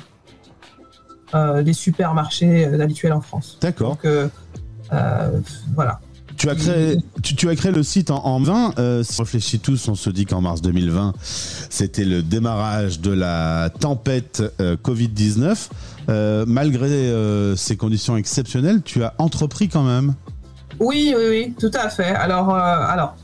[1.34, 3.58] des supermarchés habituels en France.
[3.62, 3.98] D'accord.
[4.02, 4.32] Donc,
[5.76, 6.00] voilà.
[6.38, 8.78] Tu as créé, tu, tu as créé le site en, en 20.
[8.78, 13.12] Euh, si on réfléchit tous, on se dit qu'en mars 2020, c'était le démarrage de
[13.12, 15.70] la tempête euh, Covid-19.
[16.10, 17.12] Euh, malgré
[17.58, 20.14] ces conditions exceptionnelles, tu as entrepris quand même.
[20.80, 22.06] Oui, oui, oui, tout à fait.
[22.16, 23.16] Alors, euh, alors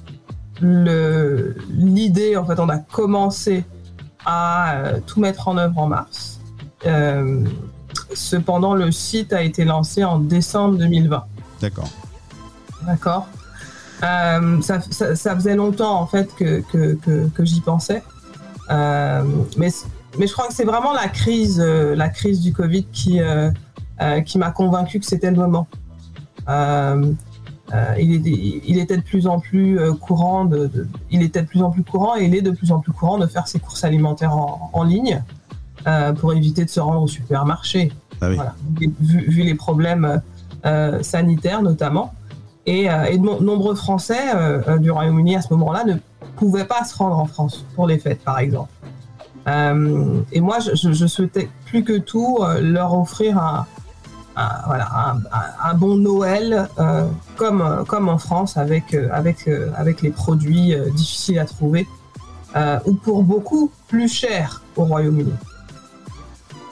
[0.61, 3.63] l'idée, en fait, on a commencé
[4.25, 6.39] à euh, tout mettre en œuvre en mars.
[6.85, 7.43] Euh,
[8.13, 11.23] cependant, le site a été lancé en décembre 2020.
[11.61, 11.89] D'accord.
[12.85, 13.27] D'accord
[14.01, 18.03] ça, ça- ça faisait longtemps, en fait, que, que, que- que j'y pensais.
[18.69, 19.69] Mais,
[20.19, 23.21] mais je crois que c'est vraiment la crise, la crise du Covid qui,
[24.25, 25.67] qui m'a convaincu que c'était le moment.
[26.49, 27.13] Euh,
[27.99, 31.47] il, est- il était de plus en plus euh, courant de, de- il était de
[31.47, 33.59] plus en plus courant et il est de plus en plus courant de faire ses
[33.59, 35.21] courses alimentaires en, en ligne
[35.87, 37.91] euh, pour éviter de se rendre au supermarché.
[38.21, 38.35] Ah oui.
[38.35, 38.53] Voilà,
[39.01, 40.21] vu, vu les problèmes
[40.65, 42.13] euh, sanitaires notamment.
[42.65, 45.95] Et, euh, et de nombreux Français euh, euh, du Royaume-Uni à ce moment-là ne
[46.37, 48.69] pouvaient pas se rendre en France pour les fêtes, par exemple.
[49.47, 53.65] Euh, et moi, je, souhaitais plus que tout euh, leur offrir un,
[54.35, 55.15] un- voilà,
[55.63, 57.05] un, bon Noël euh,
[57.35, 61.87] comme, comme en France avec, euh, avec, euh, avec les produits euh, difficiles à trouver
[62.55, 65.33] euh, ou pour beaucoup plus cher au Royaume-Uni.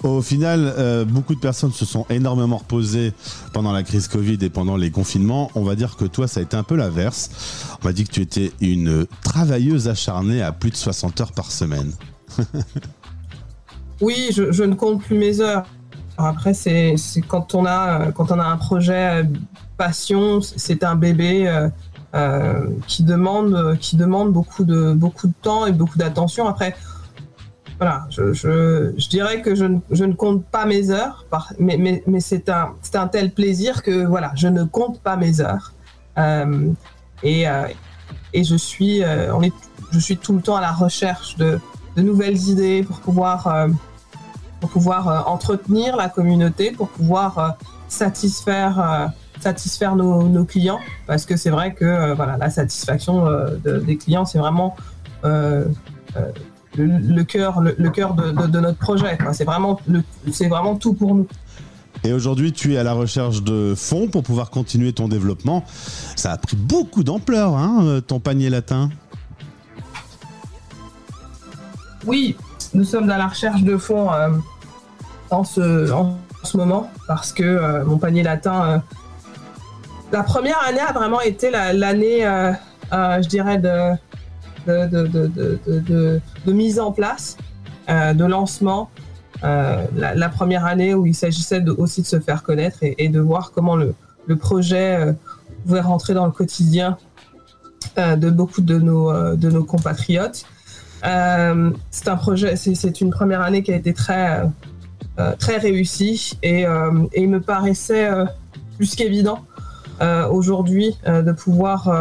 [0.04, 3.14] Au final, euh, beaucoup de personnes se sont énormément reposées
[3.54, 5.52] pendant la crise Covid et pendant les confinements.
[5.54, 7.30] On va dire que toi, ça a été un peu l'inverse.
[7.84, 11.52] On m'a dit que tu étais une travailleuse acharnée à plus de 60 heures par
[11.52, 11.92] semaine.
[14.02, 15.64] Oui, je, je ne compte plus mes heures.
[16.26, 16.96] Après, c'est
[17.28, 19.24] quand on a quand on a un projet euh,
[19.78, 21.70] passion, c'est un bébé euh,
[22.16, 26.48] euh, qui demande qui demande beaucoup de beaucoup de temps et beaucoup d'attention.
[26.48, 26.76] Après,
[27.78, 31.26] voilà, je, dirais que je ne, compte pas mes heures,
[31.58, 35.74] mais, c'est un tel plaisir que voilà, je ne compte pas mes heures.
[37.24, 37.46] Et,
[38.34, 39.04] et je suis
[39.34, 39.54] on est
[39.92, 41.60] je suis tout le temps à la recherche de,
[41.96, 43.68] de nouvelles idées pour pouvoir
[44.62, 47.50] pour pouvoir euh, entretenir la communauté, pour pouvoir euh,
[47.90, 49.08] satisfaire, euh,
[49.42, 53.80] satisfaire nos, nos clients, parce que c'est vrai que euh, voilà, la satisfaction euh, de-
[53.80, 54.76] des clients, c'est vraiment
[55.26, 55.66] euh,
[56.78, 59.18] le, le cœur, le, le cœur de, de- de notre projet.
[59.34, 59.80] C'est vraiment,
[60.32, 61.28] c'est vraiment tout pour nous.
[62.04, 65.64] Et aujourd'hui, tu es à la recherche de fonds pour pouvoir continuer ton développement.
[66.16, 68.90] Ça a pris beaucoup d'ampleur, hein, ton panier latin.
[72.08, 72.36] Oui,
[72.74, 74.30] nous sommes à la recherche de fonds euh,
[75.30, 78.78] en, ce, en ce moment parce que euh, mon panier latin, euh,
[80.12, 82.24] la première année a vraiment été la- l'année,
[82.92, 83.96] je dirais, de,
[86.48, 87.38] mise en place,
[87.88, 88.90] de lancement.
[89.42, 93.78] La, première année où il s'agissait aussi de se faire connaître et, de voir comment
[93.78, 93.96] le,
[94.36, 95.16] projet
[95.66, 96.98] pouvait rentrer dans le quotidien
[97.96, 100.46] de beaucoup de nos compatriotes.
[101.06, 104.46] Euh, c'est un projet, c'est, une première année qui a été très, euh,
[105.20, 108.10] euh, très réussie et, et il me paraissait
[108.78, 109.40] plus qu'évident
[110.32, 111.92] aujourd'hui de pouvoir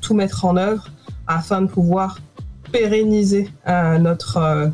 [0.00, 0.88] tout mettre en œuvre
[1.26, 2.18] afin de pouvoir
[2.72, 4.70] pérenniser notre,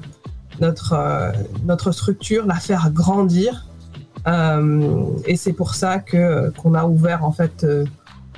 [0.61, 1.33] notre,
[1.65, 3.67] notre structure, la faire grandir.
[5.25, 7.67] Et c'est pour ça que, qu'on a ouvert en fait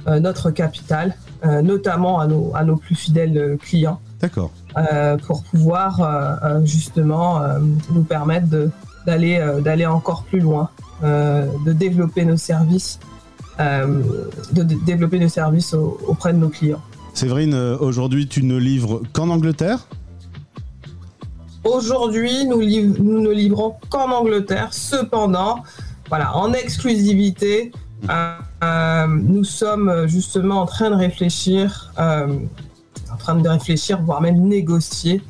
[0.06, 4.50] notre capital, notamment à nos, à nos plus fidèles clients D'accord.
[4.76, 7.40] euh, pour pouvoir euh, euh, justement
[7.90, 8.70] nous permettre de-
[9.06, 10.68] d'aller d'aller encore plus loin,
[11.02, 12.98] de développer nos services,
[13.58, 16.82] de d- développer nos services au- auprès de nos clients.
[17.14, 19.86] Séverine, aujourd'hui, tu ne livres qu'en Angleterre?
[21.64, 24.68] Aujourd'hui, nous, liv- nous ne livrons qu'en Angleterre.
[24.72, 25.62] Cependant,
[26.08, 27.72] voilà, en exclusivité,
[28.08, 32.26] euh, euh, nous sommes justement en train de réfléchir, euh,
[33.18, 35.22] train de réfléchir, voire même négocier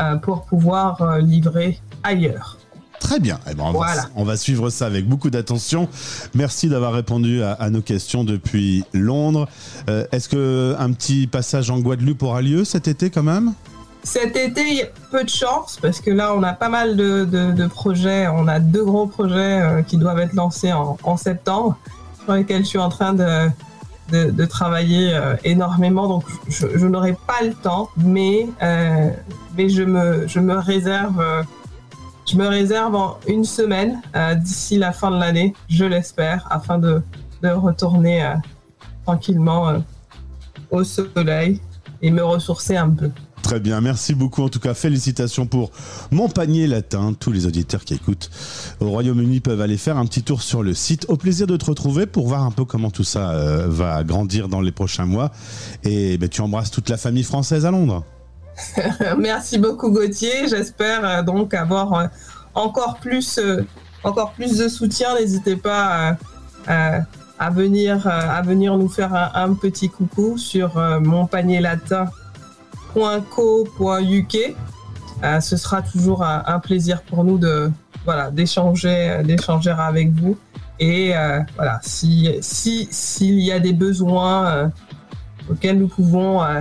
[0.00, 2.58] euh, pour pouvoir euh, livrer ailleurs.
[3.00, 3.38] Très bien.
[3.50, 4.02] Eh ben, on, va, Voilà.
[4.14, 5.88] on va suivre ça avec beaucoup d'attention.
[6.34, 9.48] Merci d'avoir répondu à, à nos questions depuis Londres.
[9.88, 13.54] Euh, Est-ce que un petit passage en Guadeloupe aura lieu cet été quand même?
[14.02, 16.96] Cet été, il y a peu de chance parce que là, on a pas mal
[16.96, 18.28] de, de- de projets.
[18.28, 21.76] On a deux gros projets euh, qui doivent être lancés en, en septembre,
[22.24, 23.48] sur lesquels je suis en train de,
[24.10, 26.08] de- travailler euh, énormément.
[26.08, 29.10] Donc, je, n'aurai pas le temps, mais, euh,
[29.56, 31.20] je, me, réserve.
[31.20, 31.42] euh,
[32.30, 34.00] je me réserve en une semaine
[34.36, 37.02] d'ici la fin de l'année, je l'espère, afin de,
[37.42, 38.34] retourner
[39.04, 39.82] tranquillement
[40.70, 41.60] au soleil
[42.02, 43.10] et me ressourcer un peu.
[43.50, 44.44] Très bien, merci beaucoup.
[44.44, 45.72] En tout cas, félicitations pour
[46.12, 47.14] mon panier latin.
[47.18, 48.30] Tous les auditeurs qui écoutent
[48.78, 51.06] au Royaume-Uni peuvent aller faire un petit tour sur le site.
[51.08, 54.46] Au plaisir de te retrouver pour voir un peu comment tout ça euh, va grandir
[54.46, 55.32] dans les prochains mois.
[55.82, 58.04] Et ben, tu embrasses toute la famille française à Londres.
[59.18, 60.46] Merci beaucoup Gauthier.
[60.48, 62.06] J'espère euh, donc avoir euh,
[62.54, 63.40] encore plus,
[64.04, 65.16] encore plus de soutien.
[65.18, 66.16] N'hésitez pas
[66.68, 71.58] à venir, à venir nous faire un, petit coucou sur mon panier
[72.94, 74.36] latin.co.uk.
[75.22, 77.70] Euh, ce sera toujours un, un plaisir pour nous de
[78.04, 80.38] voilà d'échanger, euh, d'échanger avec vous.
[80.78, 84.68] Et euh, voilà, si si s'il y a des besoins euh,
[85.50, 86.60] auxquels nous pouvons euh,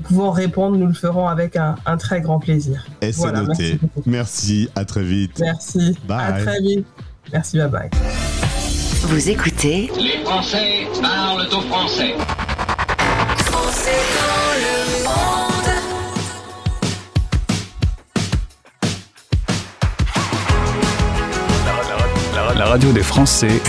[0.00, 2.84] nous pouvons répondre, nous le ferons avec un, un très grand plaisir.
[3.00, 3.78] Et c'est Voilà, noté.
[4.06, 4.06] merci.
[4.06, 5.38] Merci, à très vite.
[5.38, 5.96] Merci.
[6.08, 6.18] Bye.
[6.20, 6.86] À très vite.
[7.32, 7.90] Merci, bye bye.
[9.04, 12.14] Vous écoutez Les Français parlent au français.
[13.38, 14.13] Français
[22.74, 23.60] radio des Français.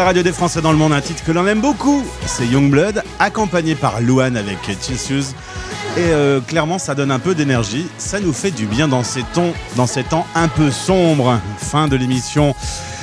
[0.00, 3.02] La radio des Français dans le monde, un titre que l'on aime beaucoup, c'est Youngblood,
[3.18, 5.34] accompagné par Louane avec Tissues.
[5.98, 7.86] Et euh, clairement, ça donne un peu d'énergie.
[7.98, 11.38] Ça nous fait du bien dans ces, tons, dans ces temps un peu sombres.
[11.58, 12.54] Fin de l'émission.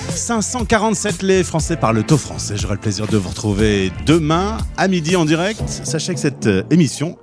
[0.10, 2.56] 547 les Français par le taux français.
[2.58, 5.62] J'aurai le plaisir de vous retrouver demain à midi en direct.
[5.68, 7.20] Sachez que cette euh, émission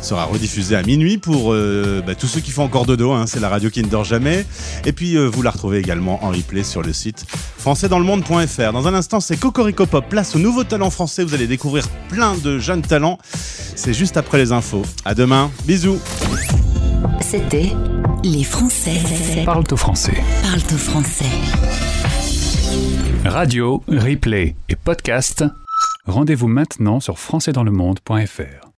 [0.00, 3.12] sera rediffusée à minuit pour euh, bah, tous ceux qui font encore dodo.
[3.12, 4.44] Hein, c'est la radio qui ne dort jamais.
[4.84, 7.24] Et puis vous la retrouvez également en replay sur le site
[7.62, 8.72] françaisdanslemonde.fr.
[8.72, 10.04] Dans un instant, c'est Cocorico Pop.
[10.08, 11.24] Place aux nouveaux talents français.
[11.24, 13.18] Vous allez découvrir plein de jeunes talents.
[13.24, 14.82] C'est juste après les infos.
[15.04, 15.50] À demain.
[15.64, 15.98] Bisous.
[17.20, 17.72] C'était
[18.24, 19.00] Les Français
[19.44, 20.14] Parle au français.
[20.42, 21.24] parlent au français.
[23.24, 25.44] Radio, replay et podcast.
[26.06, 28.71] Rendez-vous maintenant sur françaisdanslemonde.fr.